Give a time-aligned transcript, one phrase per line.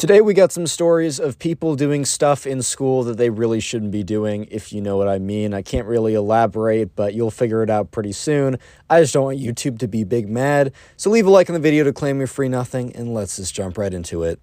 [0.00, 3.90] Today, we got some stories of people doing stuff in school that they really shouldn't
[3.90, 5.52] be doing, if you know what I mean.
[5.52, 8.56] I can't really elaborate, but you'll figure it out pretty soon.
[8.88, 10.72] I just don't want YouTube to be big mad.
[10.96, 13.54] So, leave a like on the video to claim your free nothing, and let's just
[13.54, 14.40] jump right into it.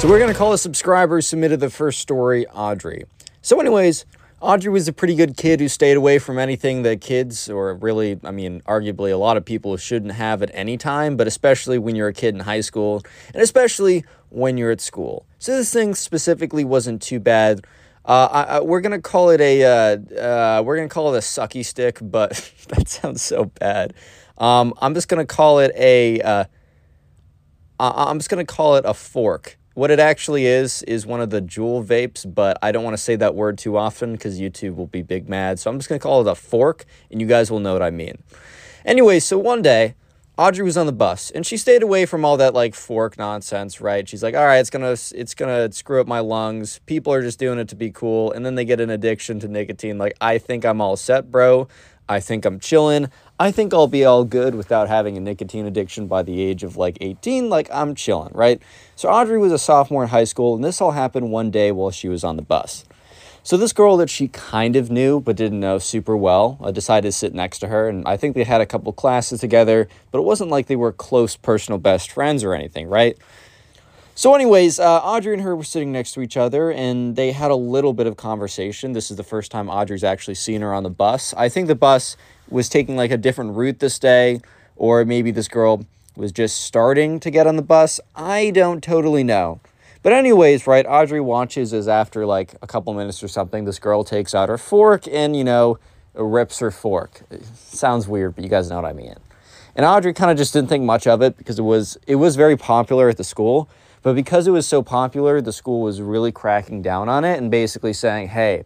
[0.00, 3.04] So, we're going to call a subscriber who submitted the first story Audrey.
[3.40, 4.04] So, anyways,
[4.46, 8.20] Audrey was a pretty good kid who stayed away from anything that kids, or really,
[8.22, 11.96] I mean, arguably a lot of people shouldn't have at any time, but especially when
[11.96, 13.02] you're a kid in high school,
[13.34, 15.26] and especially when you're at school.
[15.40, 17.66] So this thing specifically wasn't too bad.
[18.04, 21.22] Uh, I, I, we're gonna call it a uh, uh, we're gonna call it a
[21.22, 22.30] sucky stick, but
[22.68, 23.94] that sounds so bad.
[24.38, 26.44] Um, I'm just gonna call it a uh,
[27.80, 29.58] I- I'm just gonna call it a fork.
[29.76, 33.02] What it actually is is one of the Juul vapes, but I don't want to
[33.02, 35.58] say that word too often because YouTube will be big mad.
[35.58, 37.90] So I'm just gonna call it a fork, and you guys will know what I
[37.90, 38.16] mean.
[38.86, 39.94] Anyway, so one day,
[40.38, 43.78] Audrey was on the bus, and she stayed away from all that like fork nonsense,
[43.78, 44.08] right?
[44.08, 46.80] She's like, "All right, it's gonna it's gonna screw up my lungs.
[46.86, 49.48] People are just doing it to be cool, and then they get an addiction to
[49.48, 49.98] nicotine.
[49.98, 51.68] Like, I think I'm all set, bro.
[52.08, 53.10] I think I'm chilling.
[53.38, 56.76] I think I'll be all good without having a nicotine addiction by the age of
[56.76, 57.48] like 18.
[57.50, 58.62] Like, I'm chilling, right?
[58.94, 61.90] So, Audrey was a sophomore in high school, and this all happened one day while
[61.90, 62.84] she was on the bus.
[63.42, 67.08] So, this girl that she kind of knew but didn't know super well uh, decided
[67.08, 70.18] to sit next to her, and I think they had a couple classes together, but
[70.18, 73.18] it wasn't like they were close personal best friends or anything, right?
[74.18, 77.50] So, anyways, uh, Audrey and her were sitting next to each other, and they had
[77.50, 78.94] a little bit of conversation.
[78.94, 81.34] This is the first time Audrey's actually seen her on the bus.
[81.36, 82.16] I think the bus
[82.48, 84.40] was taking like a different route this day,
[84.74, 85.84] or maybe this girl
[86.16, 88.00] was just starting to get on the bus.
[88.14, 89.60] I don't totally know.
[90.02, 94.02] But, anyways, right, Audrey watches as after like a couple minutes or something, this girl
[94.02, 95.78] takes out her fork and, you know,
[96.14, 97.20] rips her fork.
[97.54, 99.16] sounds weird, but you guys know what I mean.
[99.74, 102.34] And Audrey kind of just didn't think much of it because it was it was
[102.34, 103.68] very popular at the school.
[104.06, 107.50] But because it was so popular, the school was really cracking down on it and
[107.50, 108.62] basically saying, "Hey,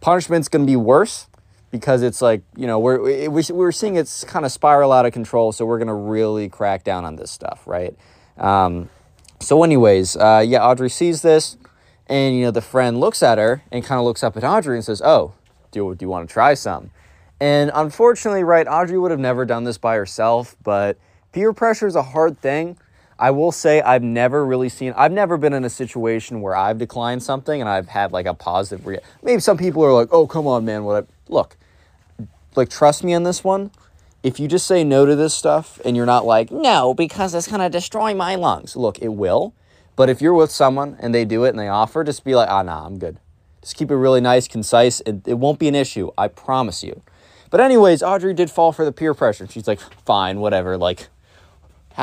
[0.00, 1.28] punishment's going to be worse
[1.70, 5.12] because it's like you know we're we, we're seeing it's kind of spiral out of
[5.12, 5.52] control.
[5.52, 7.96] So we're going to really crack down on this stuff, right?"
[8.36, 8.88] Um,
[9.38, 11.56] so, anyways, uh, yeah, Audrey sees this,
[12.08, 14.74] and you know the friend looks at her and kind of looks up at Audrey
[14.74, 15.34] and says, "Oh,
[15.70, 16.90] do do you want to try some?"
[17.38, 20.98] And unfortunately, right, Audrey would have never done this by herself, but
[21.30, 22.76] peer pressure is a hard thing.
[23.20, 26.78] I will say I've never really seen, I've never been in a situation where I've
[26.78, 29.08] declined something and I've had like a positive reaction.
[29.22, 30.84] Maybe some people are like, oh, come on, man.
[30.84, 31.04] What?
[31.04, 31.06] I-.
[31.28, 31.56] Look,
[32.56, 33.72] like, trust me on this one.
[34.22, 37.46] If you just say no to this stuff and you're not like, no, because it's
[37.46, 39.54] going to destroy my lungs, look, it will.
[39.96, 42.48] But if you're with someone and they do it and they offer, just be like,
[42.48, 43.18] ah, nah, I'm good.
[43.60, 45.00] Just keep it really nice, concise.
[45.00, 46.10] It, it won't be an issue.
[46.16, 47.02] I promise you.
[47.50, 49.46] But anyways, Audrey did fall for the peer pressure.
[49.46, 50.78] She's like, fine, whatever.
[50.78, 51.08] Like,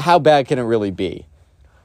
[0.02, 1.26] how bad can it really be?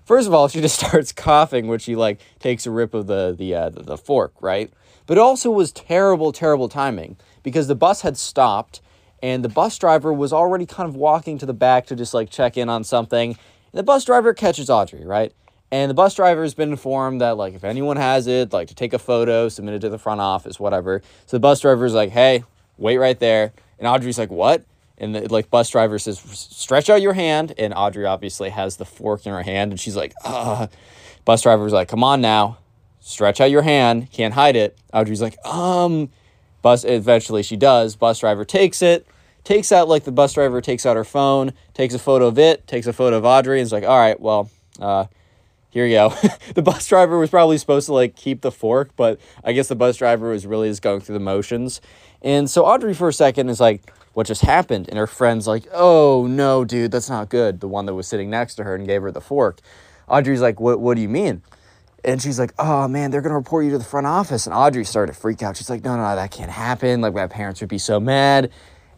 [0.05, 3.35] First of all, she just starts coughing when she like takes a rip of the
[3.37, 4.73] the uh, the, fork, right?
[5.07, 8.81] But it also was terrible, terrible timing because the bus had stopped
[9.23, 12.31] and the bus driver was already kind of walking to the back to just like
[12.31, 13.31] check in on something.
[13.31, 15.33] And the bus driver catches Audrey, right?
[15.71, 18.75] And the bus driver has been informed that like if anyone has it, like to
[18.75, 21.03] take a photo, submit it to the front office, whatever.
[21.27, 22.45] So the bus driver is like, "Hey,
[22.77, 24.65] wait right there." And Audrey's like, "What?"
[25.03, 28.85] And the like bus driver says, "Stretch out your hand." And Audrey obviously has the
[28.85, 30.69] fork in her hand, and she's like, "Ah."
[31.25, 32.59] Bus driver's like, "Come on now,
[33.01, 34.11] stretch out your hand.
[34.13, 36.09] Can't hide it." Audrey's like, "Um."
[36.63, 36.85] Bus.
[36.85, 37.97] Eventually, she does.
[37.97, 39.05] Bus driver takes it,
[39.43, 42.67] takes out like the bus driver takes out her phone, takes a photo of it,
[42.69, 44.49] takes a photo of Audrey, and is like, "All right, well."
[44.81, 45.07] Uh,
[45.73, 46.15] here you go.
[46.55, 49.75] the bus driver was probably supposed to like keep the fork, but I guess the
[49.75, 51.81] bus driver was really just going through the motions.
[52.21, 54.91] And so Audrey for a second is like, what just happened?
[54.91, 57.61] And her friend's like, oh no, dude, that's not good.
[57.61, 59.61] The one that was sitting next to her and gave her the fork.
[60.09, 61.41] Audrey's like, what, what do you mean?
[62.05, 64.47] And she's like, oh man, they're to report you to the front office.
[64.47, 65.57] And Audrey started to freak out.
[65.57, 67.01] She's like, no, no, that can't happen.
[67.01, 68.51] Like, my parents would be so mad.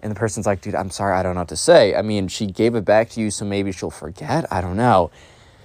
[0.03, 1.95] And the person's like, dude, I'm sorry, I don't know what to say.
[1.95, 4.45] I mean, she gave it back to you, so maybe she'll forget.
[4.53, 5.11] I don't know.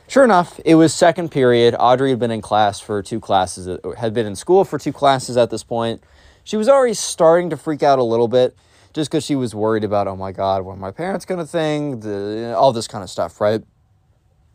[0.09, 1.75] Sure enough, it was second period.
[1.77, 5.38] Audrey had been in class for two classes, had been in school for two classes
[5.38, 6.03] at this point.
[6.44, 8.56] She was already starting to freak out a little bit
[8.91, 11.45] just because she was worried about, oh my God, what are my parents going to
[11.45, 12.01] think?
[12.01, 13.61] The, all this kind of stuff, right?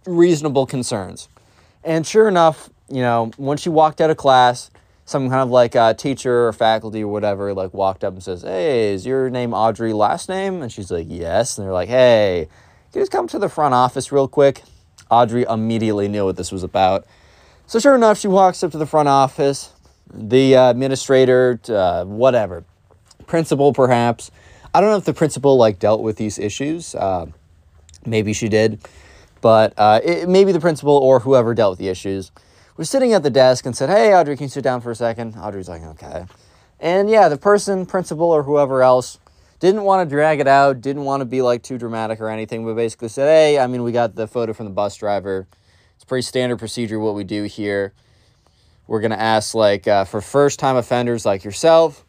[0.06, 1.28] Reasonable concerns.
[1.84, 4.72] And sure enough, you know, when she walked out of class,
[5.04, 8.42] some kind of like uh, teacher or faculty or whatever like walked up and says,
[8.42, 12.48] "Hey, is your name Audrey last name?" And she's like, "Yes." And they're like, "Hey,
[12.90, 14.62] can you just come to the front office real quick?"
[15.10, 17.06] Audrey immediately knew what this was about.
[17.66, 19.72] So sure enough, she walks up to the front office.
[20.12, 22.64] The uh, administrator, uh, whatever,
[23.26, 24.30] principal perhaps.
[24.74, 26.94] I don't know if the principal like dealt with these issues.
[26.94, 27.26] Uh,
[28.04, 28.86] maybe she did,
[29.40, 32.32] but uh, it, maybe the principal or whoever dealt with the issues
[32.76, 34.94] was sitting at the desk and said, "Hey, Audrey, can you sit down for a
[34.94, 35.36] second?
[35.36, 36.26] Audrey's like, "Okay,"
[36.80, 39.18] and yeah, the person, principal or whoever else,
[39.60, 42.64] didn't want to drag it out, didn't want to be like too dramatic or anything,
[42.64, 45.46] but basically said, "Hey, I mean, we got the photo from the bus driver.
[45.96, 47.92] It's pretty standard procedure what we do here.
[48.86, 52.04] We're gonna ask like uh, for first time offenders like yourself."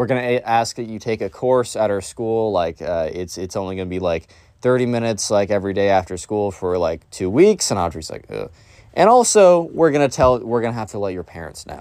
[0.00, 2.52] we're gonna ask that you take a course at our school.
[2.52, 4.28] Like uh, it's it's only gonna be like
[4.62, 7.70] thirty minutes, like every day after school for like two weeks.
[7.70, 8.50] And Audrey's like, Ugh.
[8.94, 11.78] and also we're gonna tell we're gonna have to let your parents know.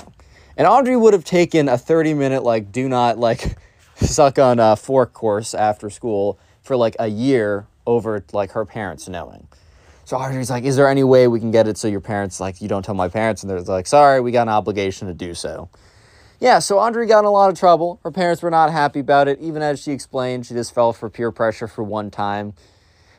[0.57, 3.55] And Audrey would have taken a thirty minute like do not like
[3.99, 9.07] suck on a fork course after school for like a year over like her parents
[9.07, 9.47] knowing.
[10.05, 12.61] So Audrey's like, is there any way we can get it so your parents like
[12.61, 13.43] you don't tell my parents?
[13.43, 15.69] And they're like, sorry, we got an obligation to do so.
[16.39, 17.99] Yeah, so Audrey got in a lot of trouble.
[18.03, 19.39] Her parents were not happy about it.
[19.39, 22.53] Even as she explained, she just fell for peer pressure for one time.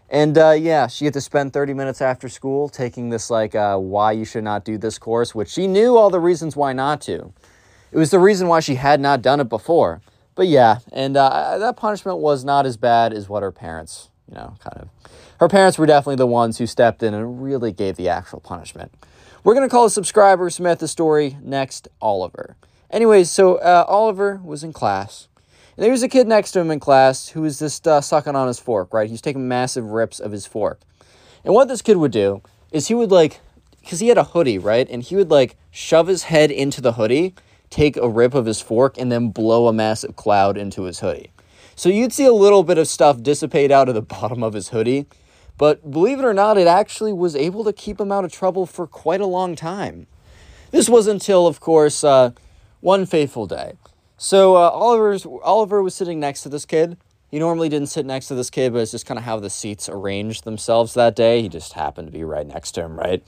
[0.08, 3.76] And uh, yeah, she had to spend 30 minutes after school taking this, like, uh,
[3.76, 7.00] why you should not do this course, which she knew all the reasons why not
[7.02, 7.32] to.
[7.92, 10.00] It was the reason why she had not done it before.
[10.34, 14.34] But yeah, and uh, that punishment was not as bad as what her parents, you
[14.34, 14.88] know, kind of.
[15.38, 18.92] Her parents were definitely the ones who stepped in and really gave the actual punishment.
[19.42, 22.56] We're going to call a subscriber who the story next, Oliver.
[22.90, 25.28] Anyways, so uh, Oliver was in class.
[25.76, 28.36] And there was a kid next to him in class who was just uh, sucking
[28.36, 29.08] on his fork, right?
[29.08, 30.80] He's taking massive rips of his fork.
[31.42, 33.40] And what this kid would do is he would like,
[33.80, 34.86] because he had a hoodie, right?
[34.90, 37.34] And he would like shove his head into the hoodie,
[37.70, 41.30] take a rip of his fork, and then blow a massive cloud into his hoodie.
[41.76, 44.68] So you'd see a little bit of stuff dissipate out of the bottom of his
[44.68, 45.06] hoodie.
[45.56, 48.66] But believe it or not, it actually was able to keep him out of trouble
[48.66, 50.06] for quite a long time.
[50.70, 52.30] This was until, of course, uh,
[52.80, 53.74] one fateful day.
[54.16, 56.96] So uh, Oliver's Oliver was sitting next to this kid.
[57.30, 59.50] He normally didn't sit next to this kid, but it's just kind of how the
[59.50, 61.42] seats arranged themselves that day.
[61.42, 63.22] He just happened to be right next to him, right?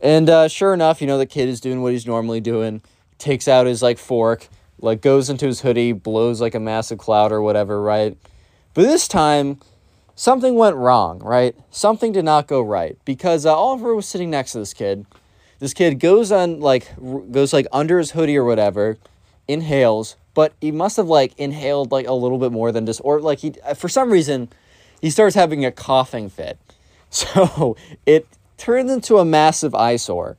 [0.00, 2.82] And uh, sure enough, you know, the kid is doing what he's normally doing.
[3.18, 4.48] Takes out his like fork,
[4.78, 8.16] like goes into his hoodie, blows like a massive cloud or whatever, right?
[8.74, 9.58] But this time,
[10.14, 11.56] something went wrong, right?
[11.70, 15.06] Something did not go right because uh, Oliver was sitting next to this kid.
[15.58, 18.98] This kid goes on like r- goes like under his hoodie or whatever,
[19.48, 23.20] inhales, but he must have like inhaled like a little bit more than just or
[23.20, 24.48] like he uh, for some reason
[25.00, 26.58] he starts having a coughing fit.
[27.08, 28.26] So it
[28.58, 30.36] turns into a massive eyesore.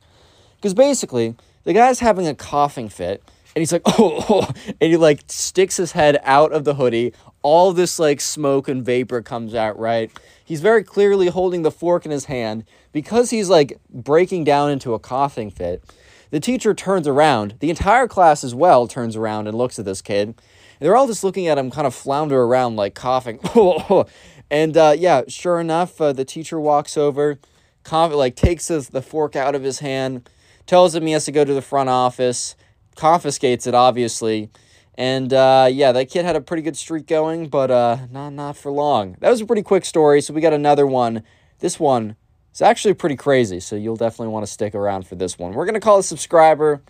[0.56, 1.34] Because basically,
[1.64, 3.22] the guy's having a coughing fit,
[3.54, 7.12] and he's like, oh, oh," and he like sticks his head out of the hoodie.
[7.42, 10.10] All this like smoke and vapor comes out, right?
[10.44, 14.94] He's very clearly holding the fork in his hand because he's like breaking down into
[14.94, 15.84] a coughing fit.
[16.30, 20.02] The teacher turns around, the entire class as well turns around and looks at this
[20.02, 20.34] kid.
[20.78, 23.40] They're all just looking at him kind of flounder around, like coughing.
[24.50, 27.38] and uh, yeah, sure enough, uh, the teacher walks over,
[27.82, 30.28] cough, like takes his, the fork out of his hand,
[30.68, 32.54] tells him he has to go to the front office,
[32.94, 34.50] confiscates it, obviously.
[34.94, 38.56] And uh, yeah, that kid had a pretty good streak going, but uh, not not
[38.56, 39.16] for long.
[39.20, 40.20] That was a pretty quick story.
[40.20, 41.22] So we got another one.
[41.60, 42.16] This one
[42.52, 43.60] is actually pretty crazy.
[43.60, 45.54] So you'll definitely want to stick around for this one.
[45.54, 46.82] We're gonna call a subscriber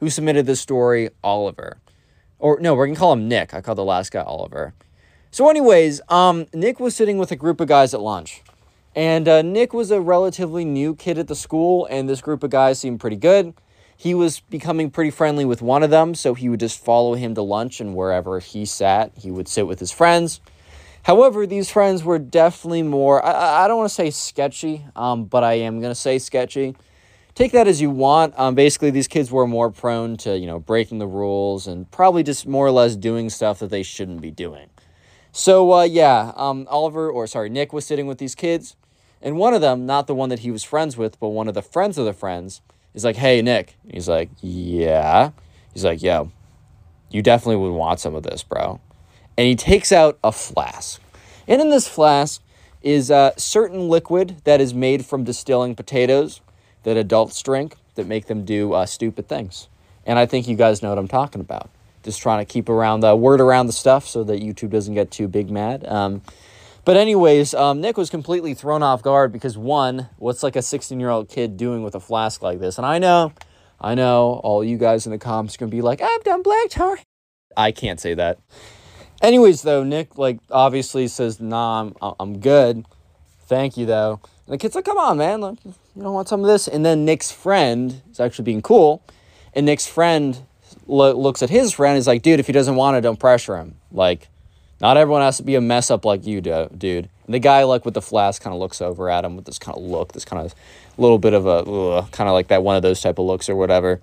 [0.00, 1.78] who submitted this story Oliver,
[2.38, 3.54] or no, we're gonna call him Nick.
[3.54, 4.74] I called the last guy Oliver.
[5.30, 8.42] So, anyways, um, Nick was sitting with a group of guys at lunch.
[8.96, 12.48] And uh, Nick was a relatively new kid at the school, and this group of
[12.48, 13.52] guys seemed pretty good.
[13.94, 17.34] He was becoming pretty friendly with one of them, so he would just follow him
[17.34, 20.40] to lunch, and wherever he sat, he would sit with his friends.
[21.02, 25.44] However, these friends were definitely more, I- I, don't want to say sketchy, um, but
[25.44, 26.74] I am going to say sketchy.
[27.34, 28.32] Take that as you want.
[28.38, 32.22] Um, basically, these kids were more prone to, you know, breaking the rules and probably
[32.22, 34.70] just more or less doing stuff that they shouldn't be doing.
[35.32, 38.74] So uh, yeah, um, Oliver or sorry, Nick was sitting with these kids,
[39.22, 41.54] and one of them, not the one that he was friends with, but one of
[41.54, 42.60] the friends of the friends,
[42.94, 45.30] is like, "Hey, Nick." He's like, "Yeah."
[45.72, 46.30] He's like, "Yo,
[47.10, 48.80] you definitely would want some of this, bro."
[49.36, 51.00] And he takes out a flask,
[51.46, 52.42] and in this flask
[52.82, 56.40] is a certain liquid that is made from distilling potatoes
[56.84, 59.68] that adults drink that make them do uh, stupid things.
[60.04, 61.68] And I think you guys know what I'm talking about
[62.06, 65.10] just trying to keep around the word around the stuff so that YouTube doesn't get
[65.10, 65.84] too big mad.
[65.86, 66.22] Um,
[66.86, 71.00] but anyways, um, Nick was completely thrown off guard because one, what's like a 16
[71.00, 72.78] year old kid doing with a flask like this?
[72.78, 73.32] And I know,
[73.80, 76.70] I know, all you guys in the comments are gonna be like, I've done black
[76.70, 76.98] tar.
[77.56, 78.38] I can't say that.
[79.20, 82.86] Anyways, though, Nick like obviously says, Nah, I'm I'm good.
[83.46, 84.20] Thank you though.
[84.46, 86.68] And the kid's like, Come on, man, like, you don't want some of this?
[86.68, 89.02] And then Nick's friend is actually being cool,
[89.54, 90.46] and Nick's friend
[90.86, 93.56] lo- looks at his friend is like, dude, if he doesn't want it, don't pressure
[93.56, 93.76] him.
[93.90, 94.28] Like,
[94.80, 97.08] Not everyone has to be a mess up like you do, dude.
[97.24, 99.58] And the guy, like with the flask, kind of looks over at him with this
[99.58, 100.54] kind of look, this kind of
[100.98, 103.56] little bit of a kind of like that one of those type of looks or
[103.56, 104.00] whatever.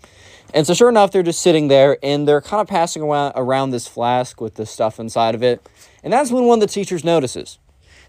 [0.53, 3.71] And so, sure enough, they're just sitting there and they're kind of passing around, around
[3.71, 5.67] this flask with the stuff inside of it.
[6.03, 7.59] And that's when one of the teachers notices.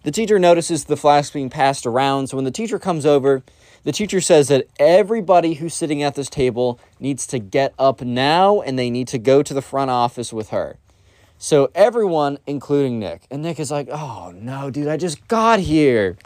[0.03, 2.29] The teacher notices the flask being passed around.
[2.29, 3.43] So, when the teacher comes over,
[3.85, 8.61] the teacher says that everybody who's sitting at this table needs to get up now
[8.61, 10.79] and they need to go to the front office with her.
[11.45, 13.27] So, everyone, including Nick.
[13.31, 16.17] And Nick is like, oh no, dude, I just got here.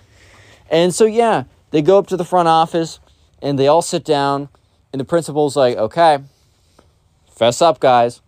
[0.71, 3.01] And so, yeah, they go up to the front office
[3.43, 4.49] and they all sit down
[4.93, 6.19] and the principal's like, okay,
[7.35, 8.21] fess up, guys.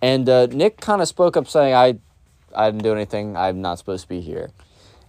[0.00, 1.98] And uh, Nick kind of spoke up saying, I,
[2.54, 3.36] I didn't do anything.
[3.36, 4.52] I'm not supposed to be here.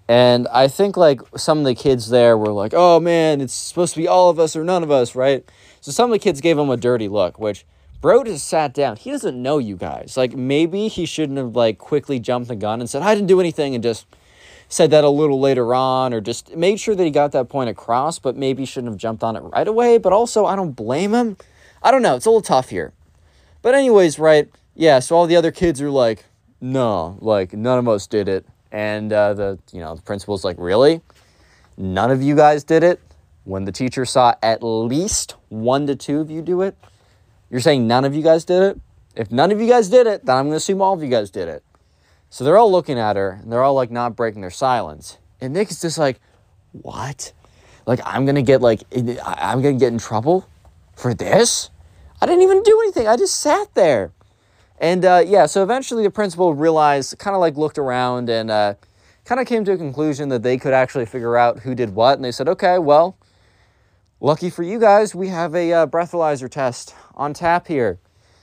[0.09, 3.93] And I think like some of the kids there were like, oh man, it's supposed
[3.93, 5.49] to be all of us or none of us, right?
[5.79, 7.65] So some of the kids gave him a dirty look, which
[8.01, 8.95] bro just sat down.
[8.97, 10.15] He doesn't know you guys.
[10.17, 13.39] Like maybe he shouldn't have like quickly jumped the gun and said, I didn't do
[13.39, 14.05] anything and just
[14.69, 17.69] said that a little later on or just made sure that he got that point
[17.69, 19.97] across, but maybe shouldn't have jumped on it right away.
[19.97, 21.37] But also, I don't blame him.
[21.81, 22.15] I don't know.
[22.15, 22.93] It's a little tough here.
[23.61, 24.49] But, anyways, right?
[24.75, 26.25] Yeah, so all the other kids are like,
[26.59, 28.45] no, like, none of us did it.
[28.71, 31.01] And uh, the, you know, the principal's like, really?
[31.77, 32.99] None of you guys did it?
[33.45, 36.75] When the teacher saw at least one to two of you do it?
[37.49, 38.81] You're saying none of you guys did it?
[39.15, 41.09] If none of you guys did it, then I'm going to assume all of you
[41.09, 41.63] guys did it.
[42.29, 45.17] So they're all looking at her and they're all like not breaking their silence.
[45.39, 46.19] And Nick is just like,
[46.73, 47.33] what?
[47.85, 48.83] Like, I'm going to get like,
[49.23, 50.47] I'm going to get in trouble
[50.95, 51.69] for this?
[52.21, 53.07] I didn't even do anything.
[53.07, 54.11] I just sat there.
[54.79, 58.73] And uh, yeah, so eventually the principal realized, kind of like looked around and uh,
[59.25, 62.17] kind of came to a conclusion that they could actually figure out who did what.
[62.17, 63.17] And they said, okay, well,
[64.19, 67.99] lucky for you guys, we have a uh, breathalyzer test on tap here.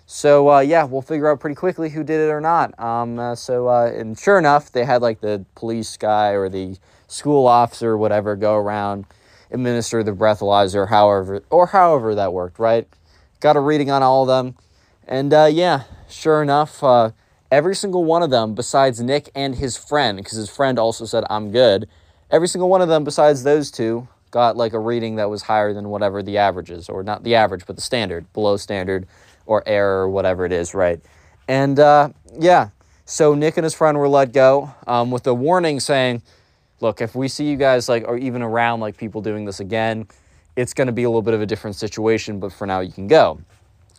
[0.06, 2.78] So uh, yeah, we'll figure out pretty quickly who did it or not.
[2.78, 6.76] Um, uh, so uh, and sure enough, they had like the police guy or the
[7.08, 9.06] school officer or whatever go around,
[9.50, 12.58] administer the breathalyzer, however or however that worked.
[12.58, 12.86] Right,
[13.40, 14.56] got a reading on all of them,
[15.08, 17.12] and uh, yeah, sure enough, uh,
[17.50, 21.24] every single one of them besides Nick and his friend, because his friend also said
[21.30, 21.88] I'm good.
[22.30, 25.72] Every single one of them besides those two got like a reading that was higher
[25.72, 29.06] than whatever the average is, or not the average, but the standard, below standard
[29.46, 31.00] or error or whatever it is, right?
[31.46, 32.70] And uh, yeah,
[33.04, 36.20] so Nick and his friend were let go um, with a warning saying,
[36.80, 40.08] look, if we see you guys like, or even around like people doing this again,
[40.56, 42.92] it's going to be a little bit of a different situation, but for now you
[42.92, 43.40] can go.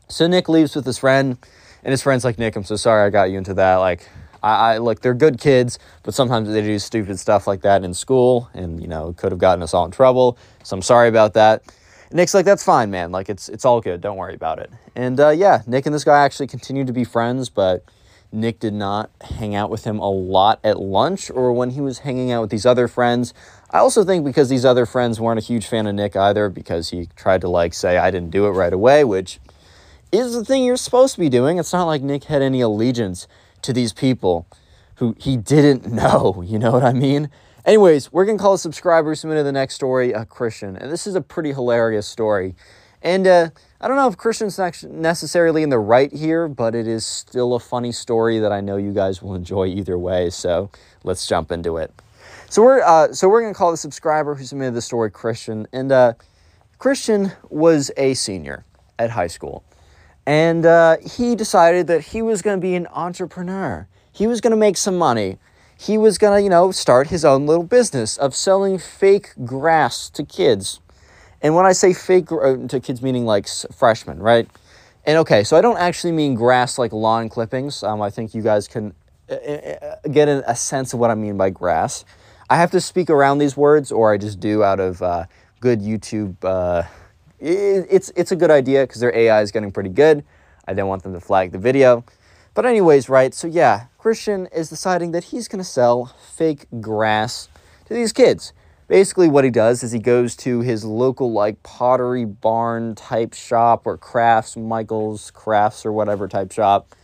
[0.09, 1.37] So Nick leaves with his friend,
[1.81, 3.75] and his friend's like, Nick, I'm so sorry I got you into that.
[3.77, 4.09] Like,
[4.45, 7.93] I, I look, they're good kids, but sometimes they do stupid stuff like that in
[7.95, 10.37] school, and you know, could have gotten us all in trouble.
[10.63, 11.63] So I'm sorry about that.
[12.11, 13.11] Nick's like, that's fine, man.
[13.11, 13.99] Like, it's it's all good.
[13.99, 14.71] Don't worry about it.
[14.95, 17.83] And uh, yeah, Nick and this guy actually continued to be friends, but
[18.31, 21.99] Nick did not hang out with him a lot at lunch or when he was
[21.99, 23.33] hanging out with these other friends.
[23.71, 26.91] I also think because these other friends weren't a huge fan of Nick either, because
[26.91, 29.39] he tried to like say I didn't do it right away, which
[30.11, 31.57] is the thing you're supposed to be doing.
[31.57, 33.27] It's not like Nick had any allegiance
[33.65, 34.47] to these people
[34.95, 36.43] who he didn't know.
[36.45, 37.29] You know what I mean?
[37.65, 40.77] Anyways, we're going to call a subscriber who submitted the next story a Christian.
[40.77, 42.55] And this is a pretty hilarious story.
[43.01, 43.49] And uh,
[43.81, 47.59] I don't know if Christian's necessarily in the right here, but it is still a
[47.59, 50.29] funny story that I know you guys will enjoy either way.
[50.29, 50.71] So
[51.03, 51.93] let's jump into it.
[52.49, 55.91] So we're uh, so we're gonna call the subscriber who submitted the story Christian, and
[55.91, 56.13] uh,
[56.77, 58.65] Christian was a senior
[58.97, 59.63] at high school,
[60.25, 63.87] and uh, he decided that he was gonna be an entrepreneur.
[64.11, 65.37] He was gonna make some money
[65.77, 70.23] he was gonna, you know, start his own little business of selling fake grass to
[70.23, 70.79] kids.
[71.41, 74.49] And when I say fake uh, to kids, meaning like freshmen, right?
[75.05, 77.83] And okay, so I don't actually mean grass like lawn clippings.
[77.83, 78.93] Um, I think you guys can
[79.29, 82.05] uh, uh, get a sense of what I mean by grass.
[82.49, 85.25] I have to speak around these words, or I just do out of uh,
[85.59, 86.35] good YouTube.
[86.43, 86.83] Uh,
[87.39, 90.23] it's it's a good idea because their AI is getting pretty good.
[90.67, 92.03] I didn't want them to flag the video.
[92.53, 97.49] But anyways, right, so yeah, Christian is deciding that he's going to sell fake grass
[97.85, 98.53] to these kids.
[98.87, 103.87] Basically, what he does is he goes to his local, like, pottery barn type shop
[103.87, 106.95] or crafts, Michael's Crafts or whatever type shop.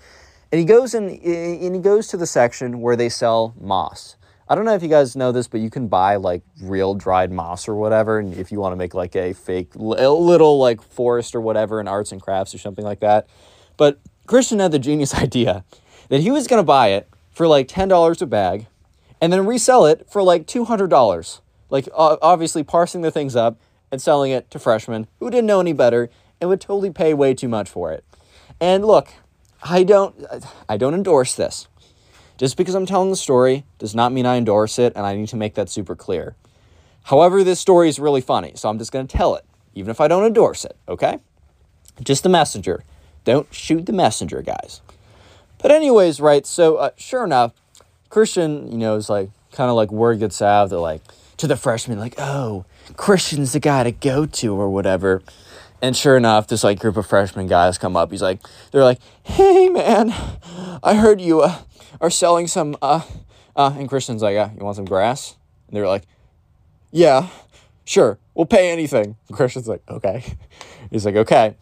[0.52, 4.16] And he goes in, and he goes to the section where they sell moss.
[4.52, 7.32] I don't know if you guys know this, but you can buy like real dried
[7.32, 8.20] moss or whatever.
[8.20, 11.88] And if you want to make like a fake little like forest or whatever in
[11.88, 13.30] arts and crafts or something like that.
[13.78, 15.64] But Christian had the genius idea
[16.10, 18.68] that he was going to buy it for like $10 a bag
[19.22, 21.40] and then resell it for like $200.
[21.70, 23.58] Like, obviously, parsing the things up
[23.90, 26.10] and selling it to freshmen who didn't know any better
[26.42, 28.04] and would totally pay way too much for it.
[28.60, 29.14] And look,
[29.64, 30.14] I don't,
[30.68, 31.70] I don't endorse this.
[32.42, 35.28] Just because I'm telling the story does not mean I endorse it, and I need
[35.28, 36.36] to make that super clear.
[37.04, 39.46] However, this story is really funny, so I'm just going to tell it,
[39.76, 41.20] even if I don't endorse it, okay?
[42.04, 42.84] Just the messenger.
[43.26, 44.82] Don't shoot the messenger, guys.
[45.60, 47.54] But, anyways, right, so uh, sure enough,
[48.10, 51.04] Christian, you know, is like, kind of like word gets out, they're like,
[51.38, 52.66] to the freshmen, like, oh,
[52.98, 55.22] Christian's the guy to go to, or whatever.
[55.80, 58.12] And sure enough, this like group of freshman guys come up.
[58.12, 58.40] He's like,
[58.72, 60.14] they're like, hey man,
[60.84, 61.58] I heard you uh,
[62.00, 63.02] are selling some, uh,
[63.56, 65.36] uh, and Christian's like, uh, you want some grass?
[65.68, 66.04] And they're like,
[66.92, 67.28] yeah,
[67.86, 69.16] sure, we'll pay anything.
[69.28, 70.24] And Christian's like, okay.
[70.92, 71.56] He's like, okay,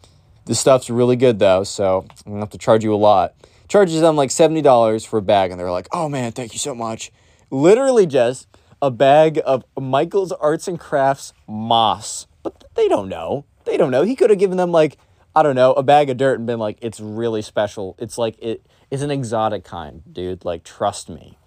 [0.44, 3.34] this stuff's really good though, so I'm gonna have to charge you a lot.
[3.68, 6.74] Charges them like $70 for a bag, and they're like, oh man, thank you so
[6.74, 7.12] much.
[7.50, 8.48] Literally just
[8.82, 12.26] a bag of Michael's Arts and Crafts moss.
[12.42, 13.44] But they don't know.
[13.64, 14.02] They don't know.
[14.02, 14.96] He could have given them like,
[15.34, 17.94] I don't know, a bag of dirt and been like, it's really special.
[17.98, 20.44] It's like it is an exotic kind, dude.
[20.44, 21.38] Like, trust me.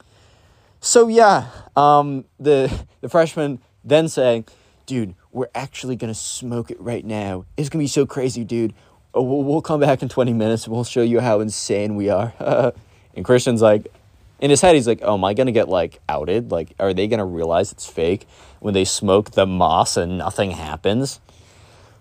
[0.80, 4.46] So yeah, um, the the freshman then saying,
[4.86, 7.46] "Dude, we're actually gonna smoke it right now.
[7.56, 8.74] It's gonna be so crazy, dude.
[9.14, 10.68] Oh, We'll, come back in twenty minutes.
[10.68, 12.34] We'll show you how insane we are."
[13.16, 13.88] and Christian's like,
[14.40, 16.52] in his head, he's like, "Oh, am I gonna get like outed?
[16.52, 18.28] Like, are they gonna realize it's fake
[18.60, 21.22] when they smoke the moss and nothing happens?"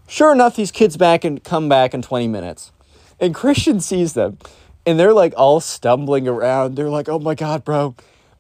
[0.09, 2.73] Sure enough, these kids back and come back in 20 minutes.
[3.21, 4.39] And Christian sees them
[4.87, 6.77] and they're like all stumbling around.
[6.77, 7.95] They're like, oh my God, bro,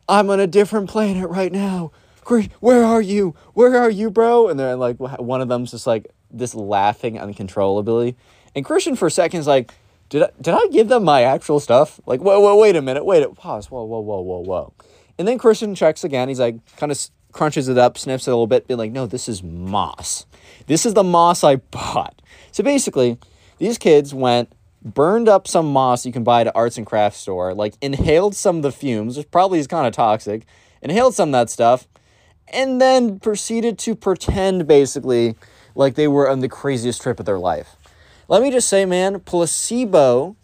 [0.08, 1.92] I'm on a different planet right now.
[2.24, 3.34] Chris, Where are you?
[3.54, 4.48] Where are you, bro?
[4.48, 8.16] And they're like, one of them's just like this laughing uncontrollably.
[8.54, 9.72] And Christian for a second is like,
[10.08, 12.00] did I, did I give them my actual stuff?
[12.06, 14.72] Like, whoa, whoa, wait a minute, wait, a pause, whoa, whoa, whoa, whoa, whoa.
[15.18, 16.28] And then Christian checks again.
[16.28, 16.98] He's like, kind of
[17.32, 20.26] crunches it up, sniffs it a little bit, being like, no, this is moss.
[20.66, 22.20] This is the moss I bought.
[22.50, 23.18] So basically,
[23.58, 24.52] these kids went,
[24.84, 28.34] burned up some moss you can buy at an arts and crafts store, like inhaled
[28.34, 30.44] some of the fumes, which probably is kind of toxic,
[30.80, 31.86] inhaled some of that stuff,
[32.48, 35.36] and then proceeded to pretend basically
[35.74, 37.76] like they were on the craziest trip of their life.
[38.28, 40.36] Let me just say, man, placebo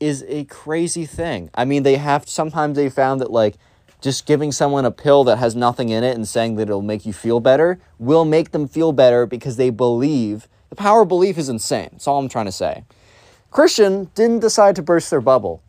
[0.00, 1.50] is a crazy thing.
[1.54, 3.56] I mean, they have sometimes they found that like
[4.00, 7.06] just giving someone a pill that has nothing in it and saying that it'll make
[7.06, 10.48] you feel better will make them feel better because they believe.
[10.70, 11.90] The power of belief is insane.
[11.92, 12.84] That's all I'm trying to say.
[13.52, 15.62] Christian didn't decide to burst their bubble.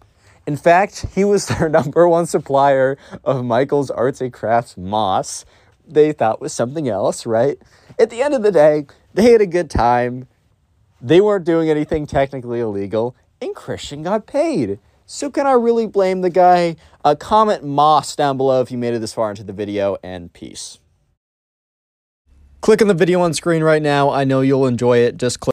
[0.48, 5.44] In fact, he was their number one supplier of Michael's Arts and Crafts moss.
[5.86, 7.58] They thought was something else, right?
[8.00, 10.28] At the end of the day, they had a good time.
[11.02, 14.80] They weren't doing anything technically illegal, and Christian got paid.
[15.06, 16.78] So can I really blame the guy?
[17.04, 20.32] Uh, comment Moss down below if you made it this far into the video, and
[20.32, 20.80] peace.
[22.62, 24.10] Click on the video on screen right now.
[24.10, 25.18] I know you'll enjoy it.
[25.18, 25.42] Just click.